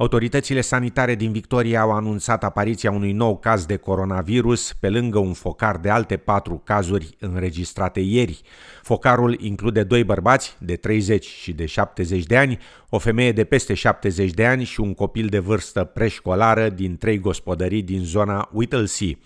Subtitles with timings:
[0.00, 5.32] Autoritățile sanitare din Victoria au anunțat apariția unui nou caz de coronavirus, pe lângă un
[5.32, 8.42] focar de alte patru cazuri înregistrate ieri.
[8.82, 12.58] Focarul include doi bărbați de 30 și de 70 de ani,
[12.88, 17.18] o femeie de peste 70 de ani și un copil de vârstă preșcolară din trei
[17.18, 19.18] gospodării din zona Whittlesea.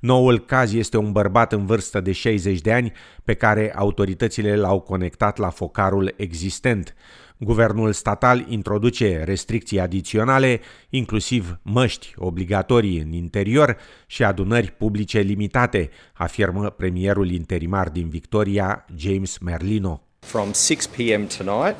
[0.00, 2.92] Noul caz este un bărbat în vârstă de 60 de ani
[3.24, 6.94] pe care autoritățile l-au conectat la focarul existent.
[7.38, 16.70] Guvernul statal introduce restricții adiționale, inclusiv măști obligatorii în interior și adunări publice limitate, afirmă
[16.70, 20.02] premierul interimar din Victoria, James Merlino.
[20.18, 21.26] From 6 p.m.
[21.26, 21.76] tonight,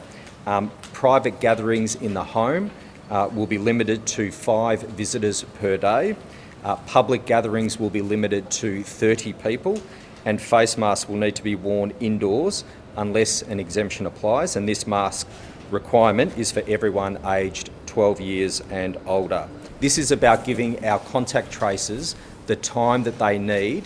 [0.46, 2.70] um, private gatherings in the home
[3.10, 6.16] uh, will be limited to five visitors per day.
[6.64, 9.80] Uh, public gatherings will be limited to 30 people,
[10.24, 12.64] and face masks will need to be worn indoors
[12.96, 15.26] unless an exemption applies, and this mask
[15.70, 19.48] requirement is for everyone aged 12 years and older.
[19.80, 22.14] This is about giving our contact tracers
[22.46, 23.84] the time that they need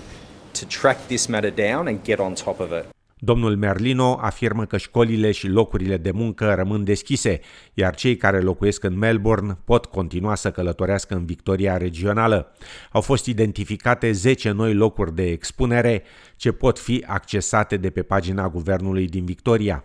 [0.53, 2.87] to track this matter down and get on top of it.
[3.23, 7.41] Domnul Merlino afirmă că școlile și locurile de muncă rămân deschise,
[7.75, 12.53] iar cei care locuiesc în Melbourne pot continua să călătorească în Victoria regională.
[12.93, 16.03] Au fost identificate 10 noi locuri de expunere
[16.37, 19.85] ce pot fi accesate de pe pagina guvernului din Victoria.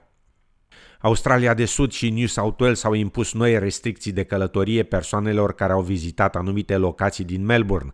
[1.05, 5.73] Australia de Sud și New South Wales au impus noi restricții de călătorie persoanelor care
[5.73, 7.89] au vizitat anumite locații din Melbourne.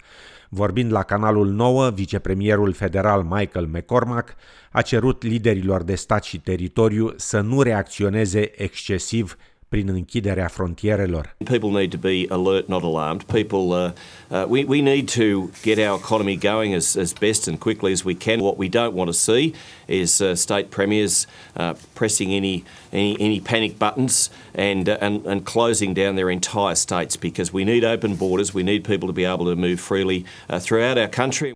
[0.50, 4.36] Vorbind la canalul 9, vicepremierul federal Michael McCormack
[4.72, 9.38] a cerut liderilor de stat și teritoriu să nu reacționeze excesiv
[9.72, 11.36] prin închiderea frontierelor.
[11.46, 13.24] People need to be alert, not alarmed.
[13.24, 13.92] People, uh,
[14.30, 18.04] uh, we, we need to get our economy going as, as best and quickly as
[18.04, 18.40] we can.
[18.42, 19.54] What we don't want to see
[19.88, 25.46] is uh, state premiers uh, pressing any, any, any panic buttons and, uh, and, and
[25.46, 28.54] closing down their entire states because we need open borders.
[28.54, 31.54] We need people to be able to move freely uh, throughout our country.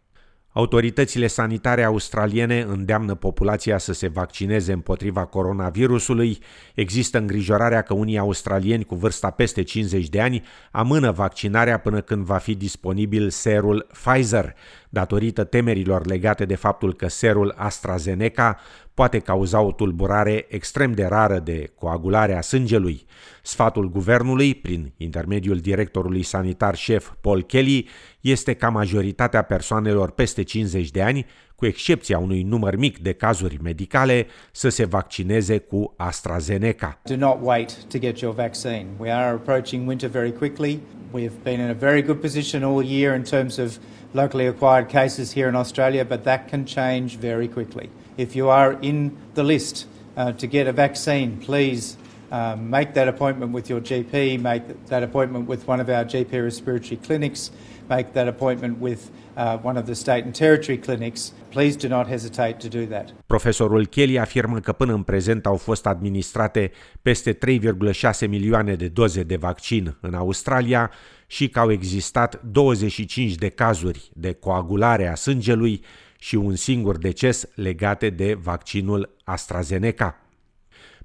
[0.58, 6.40] Autoritățile sanitare australiene îndeamnă populația să se vaccineze împotriva coronavirusului.
[6.74, 12.26] Există îngrijorarea că unii australieni cu vârsta peste 50 de ani amână vaccinarea până când
[12.26, 14.56] va fi disponibil serul Pfizer,
[14.96, 18.60] datorită temerilor legate de faptul că serul AstraZeneca
[18.94, 23.06] poate cauza o tulburare extrem de rară de coagulare a sângelui.
[23.42, 27.88] Sfatul guvernului, prin intermediul directorului sanitar șef Paul Kelly,
[28.22, 33.60] este ca majoritatea persoanelor peste 50 de ani, cu excepția unui număr mic de cazuri
[33.64, 37.00] medicale, să se vaccineze cu AstraZeneca.
[37.04, 38.86] Do not wait to get your vaccine.
[38.98, 40.80] We are approaching winter very quickly.
[41.16, 43.80] We've been in a very good position all year in terms of
[44.14, 47.90] locally acquired cases here in Australia, but that can change very quickly.
[48.18, 49.88] If you are in the list
[50.18, 51.96] uh, to get a vaccine, please
[52.32, 56.32] uh, make that appointment with your GP, make that appointment with one of our GP
[56.42, 57.52] respiratory clinics,
[57.90, 61.34] make that appointment with uh, one of the state and territory clinics.
[61.50, 63.14] Please do not hesitate to do that.
[63.26, 66.72] Profesorul Kelly afirmă că până în prezent au fost administrate
[67.02, 70.92] peste 3,6 milioane de doze de vaccin în Australia
[71.28, 75.84] și că au existat 25 de cazuri de coagulare a sângelui
[76.20, 80.25] și un singur deces legate de vaccinul AstraZeneca.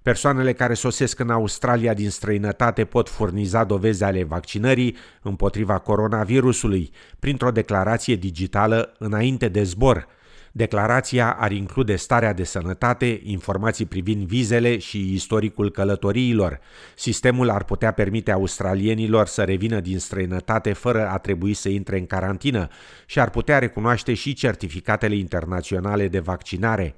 [0.03, 7.51] Persoanele care sosesc în Australia din străinătate pot furniza dovezi ale vaccinării împotriva coronavirusului printr-o
[7.51, 10.07] declarație digitală înainte de zbor.
[10.53, 16.61] Declarația ar include starea de sănătate, informații privind vizele și istoricul călătoriilor.
[16.97, 22.07] Sistemul ar putea permite australienilor să revină din străinătate fără a trebui să intre în
[22.07, 22.69] carantină
[23.07, 26.95] și ar putea recunoaște și certificatele internaționale de vaccinare.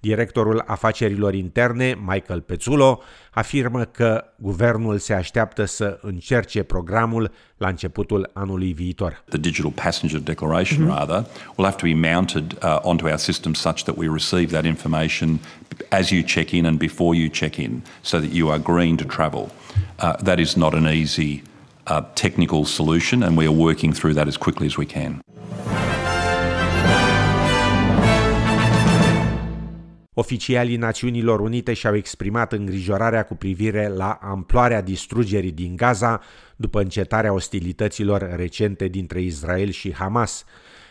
[0.00, 8.30] Directorul afacerilor interne, Michael Pețulo, afirmă că guvernul se așteaptă să încerce programul la începutul
[8.32, 9.22] anului viitor.
[9.28, 10.98] The digital passenger declaration mm-hmm.
[10.98, 11.26] rather
[11.56, 15.38] will have to be mounted uh, onto our system such that we receive that information
[15.88, 19.04] as you check in and before you check in so that you are green to
[19.04, 19.50] travel.
[19.98, 21.42] Uh, that is not an easy
[21.86, 25.20] uh, technical solution and we are working through that as quickly as we can.
[30.16, 36.20] Oficialii Națiunilor Unite și-au exprimat îngrijorarea cu privire la amploarea distrugerii din Gaza
[36.56, 40.44] după încetarea ostilităților recente dintre Israel și Hamas.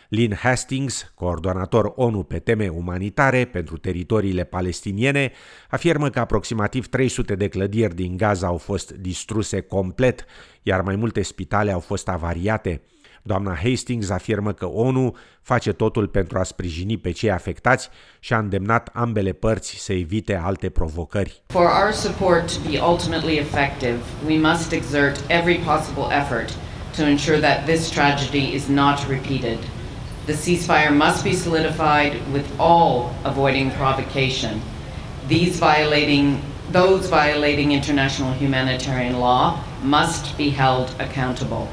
[0.08, 5.32] Lynn Hastings, coordonator ONU pe teme umanitare pentru teritoriile palestiniene,
[5.70, 10.24] afirmă că aproximativ 300 de clădiri din Gaza au fost distruse complet,
[10.62, 12.82] iar mai multe spitale au fost avariate.
[13.26, 17.88] Doamna Hastings afirmă că ONU face totul pentru a sprijini pe cei afectați
[18.20, 21.42] și a îndemnat ambele părți să evite alte provocări.
[21.46, 26.48] For our support to be ultimately effective, we must exert every possible effort
[26.96, 29.58] to ensure that this tragedy is not repeated.
[30.24, 34.60] The ceasefire must be solidified with all avoiding provocation.
[35.28, 36.38] These violating
[36.72, 41.68] those violating international humanitarian law must be held accountable,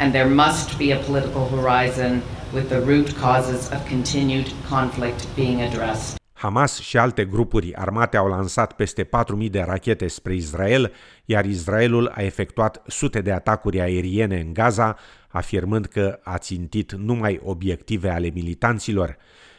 [0.00, 2.22] and there must be a political horizon
[2.54, 6.18] with the root causes of continued conflict being addressed.
[6.32, 10.92] Hamas și alte grupuri armate au lansat peste 4.000 de rachete spre Israel,
[11.24, 14.96] iar Israelul a efectuat sute de atacuri aeriene în Gaza,
[15.28, 19.16] afirmând că a țintit numai obiective ale militanților.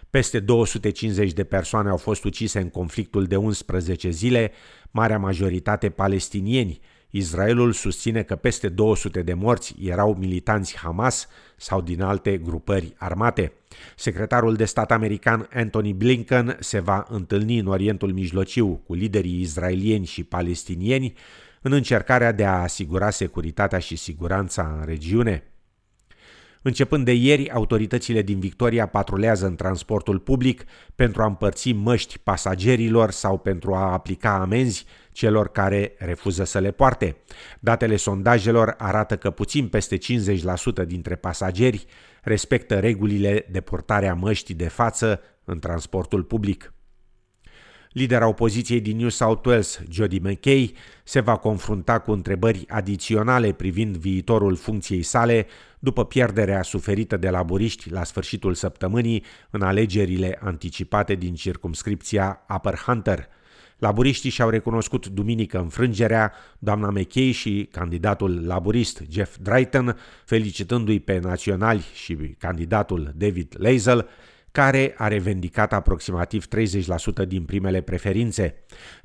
[0.10, 4.52] Peste 250 de persoane au fost ucise în conflictul de 11 zile,
[4.92, 6.80] marea majoritate palestinieni.
[7.12, 11.28] Israelul susține că peste 200 de morți erau militanți Hamas
[11.58, 13.54] sau din alte grupări armate.
[13.96, 20.06] Secretarul de stat american Anthony Blinken se va întâlni în Orientul Mijlociu cu liderii israelieni
[20.06, 21.14] și palestinieni
[21.62, 25.51] în încercarea de a asigura securitatea și siguranța în regiune.
[26.64, 30.64] Începând de ieri, autoritățile din Victoria patrulează în transportul public
[30.96, 36.72] pentru a împărți măști pasagerilor sau pentru a aplica amenzi celor care refuză să le
[36.72, 37.16] poarte.
[37.60, 40.02] Datele sondajelor arată că puțin peste 50%
[40.86, 41.86] dintre pasageri
[42.24, 46.74] respectă regulile de purtare a măștii de față în transportul public.
[47.92, 50.74] Lidera opoziției din New South Wales, Jody McKay,
[51.04, 55.48] se va confrunta cu întrebări adiționale privind viitorul funcției sale
[55.84, 63.28] după pierderea suferită de laburiști la sfârșitul săptămânii în alegerile anticipate din circumscripția Upper Hunter.
[63.78, 71.86] Laburiștii și-au recunoscut duminică înfrângerea, doamna McKay și candidatul laburist Jeff Drayton, felicitându-i pe naționali
[71.94, 74.08] și candidatul David Lazel,
[74.52, 76.46] care a revendicat aproximativ
[77.24, 78.56] 30% din primele preferințe.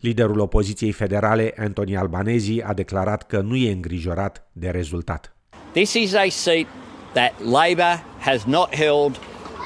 [0.00, 5.35] Liderul opoziției federale, Anthony Albanese, a declarat că nu e îngrijorat de rezultat.
[5.76, 6.68] This is a seat
[7.12, 9.18] that Labor has not held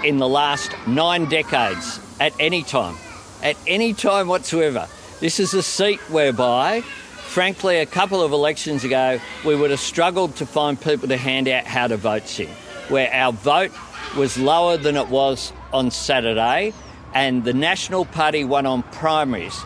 [0.03, 2.97] in the last nine decades at any time,
[3.45, 4.89] at any time whatsoever.
[5.21, 10.35] This is a seat whereby, frankly, a couple of elections ago, we would have struggled
[10.39, 12.49] to find people to hand out how to vote in,
[12.89, 13.71] where our vote
[14.17, 16.75] was lower than it was on Saturday,
[17.15, 19.65] and the National Party won on primaries.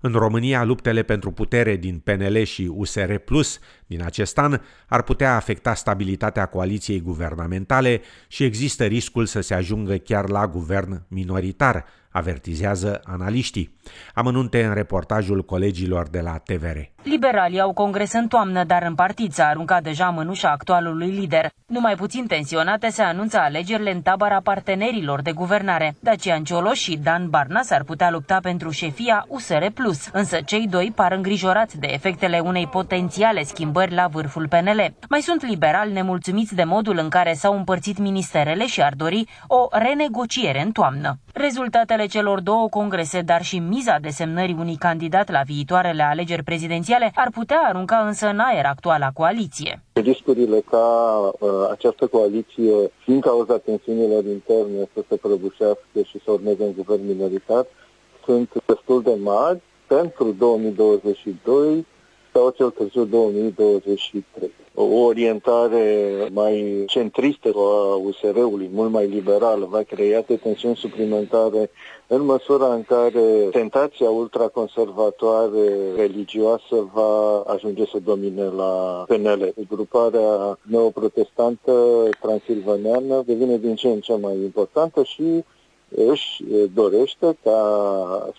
[0.00, 5.36] În România, luptele pentru putere din PNL și USR Plus din acest an ar putea
[5.36, 13.00] afecta stabilitatea coaliției guvernamentale și există riscul să se ajungă chiar la guvern minoritar, avertizează
[13.04, 13.78] analiștii.
[14.14, 16.78] Amănunte în reportajul colegilor de la TVR.
[17.02, 21.50] Liberalii au congres în toamnă, dar în partid s-a aruncat deja mânușa actualului lider.
[21.66, 25.94] Numai puțin tensionate se anunță alegerile în tabăra partenerilor de guvernare.
[26.00, 29.64] Dacian Cioloș și Dan Barna s-ar putea lupta pentru șefia USR+,
[30.12, 34.94] însă cei doi par îngrijorați de efectele unei potențiale schimbări la vârful PNL.
[35.08, 39.68] Mai sunt liberali nemulțumiți de modul în care s-au împărțit ministerele și ar dori o
[39.70, 41.18] renegociere în toamnă.
[41.34, 47.30] Rezultatele celor două congrese, dar și miza desemnării unui candidat la viitoarele alegeri prezidențiale ar
[47.30, 49.82] putea arunca însă în aer actuala coaliție.
[49.92, 52.72] Riscurile ca uh, această coaliție,
[53.06, 57.66] din cauza tensiunilor interne, să se prăbușească și să urmeze în guvern minoritar,
[58.24, 61.86] sunt destul de mari pentru 2022
[62.32, 70.22] sau cel târziu 2023 o orientare mai centristă a USR-ului, mult mai liberală, va crea
[70.42, 71.70] tensiuni suplimentare
[72.06, 79.54] în măsura în care tentația ultraconservatoare religioasă va ajunge să domine la PNL.
[79.68, 81.72] Gruparea neoprotestantă
[82.20, 85.44] transilvaneană devine din ce în ce mai importantă și
[85.96, 86.44] își
[86.74, 87.58] dorește ca,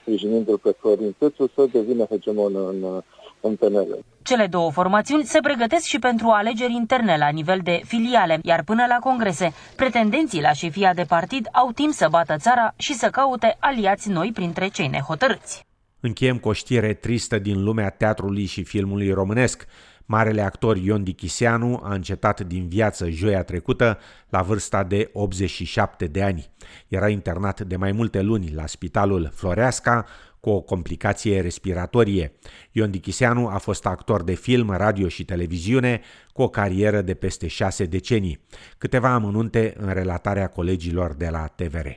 [0.01, 3.01] sprijinindu-l pe Florin Tățu, să devină hegemonă în
[3.41, 4.05] în PNL.
[4.23, 8.85] Cele două formațiuni se pregătesc și pentru alegeri interne la nivel de filiale, iar până
[8.87, 13.57] la congrese, pretendenții la șefia de partid au timp să bată țara și să caute
[13.59, 15.65] aliați noi printre cei nehotărâți.
[15.99, 19.65] Încheiem cu o știre tristă din lumea teatrului și filmului românesc.
[20.05, 23.97] Marele actor Ion Dichiseanu a încetat din viață joia trecută
[24.29, 26.49] la vârsta de 87 de ani.
[26.87, 30.05] Era internat de mai multe luni la spitalul Floreasca,
[30.41, 32.33] cu o complicație respiratorie.
[32.71, 36.01] Ion Dichiseanu a fost actor de film, radio și televiziune
[36.33, 38.45] cu o carieră de peste șase decenii.
[38.77, 41.87] Câteva amănunte în relatarea colegilor de la TVR.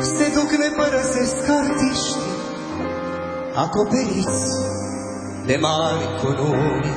[0.00, 2.18] Se duc, ne părăsesc artiști,
[3.54, 4.77] acoperiți
[5.48, 6.92] de mari colori.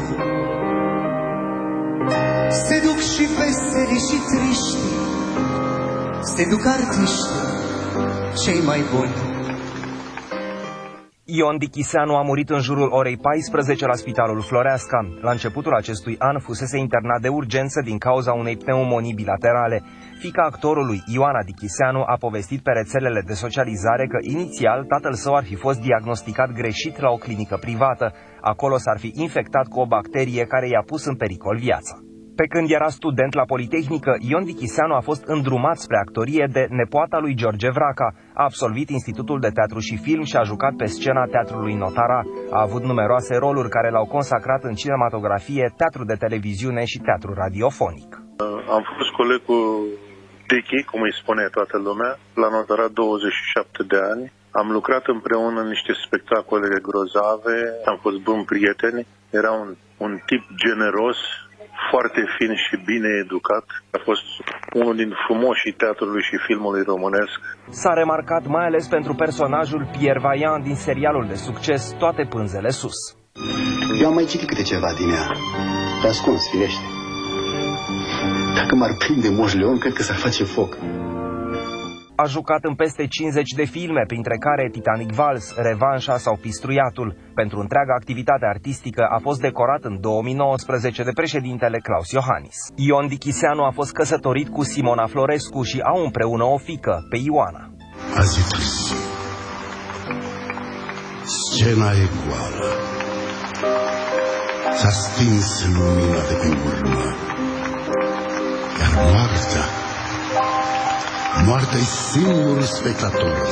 [2.50, 4.78] Se duc și veseli și triști,
[6.22, 7.30] se duc artiști
[8.44, 9.31] cei mai buni
[11.34, 15.00] Ion Dichiseanu a murit în jurul orei 14 la Spitalul Floreasca.
[15.22, 19.84] La începutul acestui an fusese internat de urgență din cauza unei pneumonii bilaterale.
[20.20, 25.44] Fica actorului Ioana Dichiseanu a povestit pe rețelele de socializare că inițial tatăl său ar
[25.44, 28.14] fi fost diagnosticat greșit la o clinică privată.
[28.42, 32.11] Acolo s-ar fi infectat cu o bacterie care i-a pus în pericol viața.
[32.42, 37.18] Pe când era student la Politehnică, Ion Dichiseanu a fost îndrumat spre actorie de nepoata
[37.20, 38.10] lui George Vraca.
[38.40, 42.22] A absolvit Institutul de Teatru și Film și a jucat pe scena Teatrului Notara.
[42.58, 48.12] A avut numeroase roluri care l-au consacrat în cinematografie, teatru de televiziune și teatru radiofonic.
[48.76, 49.58] Am fost coleg cu
[50.48, 54.32] Dicky, cum îi spune toată lumea, la Notara 27 de ani.
[54.52, 57.58] Am lucrat împreună în niște spectacole grozave,
[57.92, 59.08] am fost buni prieteni,
[59.40, 59.70] era un,
[60.06, 61.20] un tip generos,
[61.90, 63.66] foarte fin și bine educat.
[63.98, 64.26] A fost
[64.80, 67.40] unul din frumoșii teatrului și filmului românesc.
[67.82, 72.98] S-a remarcat mai ales pentru personajul Pierre Vaillant din serialul de succes Toate pânzele sus.
[74.02, 75.28] Eu am mai citit câte ceva din ea.
[76.02, 76.86] Pe ascuns, firește.
[78.56, 80.78] Dacă m-ar prinde Moș Leon, cred că s-ar face foc.
[82.16, 87.16] A jucat în peste 50 de filme, printre care Titanic Vals, Revanșa sau Pistruiatul.
[87.36, 92.58] Pentru întreaga activitate artistică a fost decorat în 2019 de președintele Claus Iohannis.
[92.76, 97.70] Ion Dichiseanu a fost căsătorit cu Simona Florescu și au împreună o fică, pe Ioana.
[98.18, 98.40] Azi
[101.24, 102.70] Scena e goală.
[104.74, 107.16] S-a stins lumina de pe urmă.
[108.80, 109.81] Iar moartea
[111.40, 113.48] Moartea e singurul spectator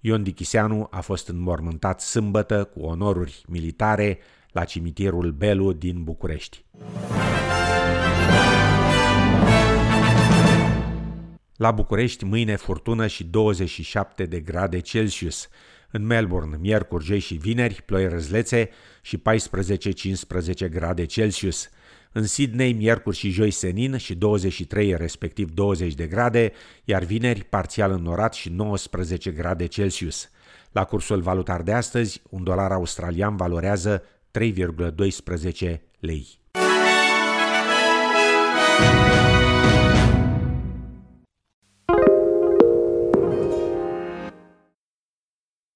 [0.00, 4.18] Ion Dichiseanu a fost înmormântat sâmbătă cu onoruri militare
[4.52, 6.64] la cimitirul Belu din București.
[11.56, 15.48] La București, mâine furtună și 27 de grade Celsius.
[15.90, 18.70] În Melbourne, miercuri, joi și vineri, ploi răzlețe
[19.02, 19.22] și
[20.66, 21.68] 14-15 grade Celsius.
[22.16, 26.52] În Sydney, miercuri și joi senin și 23, respectiv 20 de grade,
[26.84, 30.30] iar vineri parțial înnorat și 19 grade Celsius.
[30.72, 34.02] La cursul valutar de astăzi, un dolar australian valorează
[34.38, 36.26] 3,12 lei.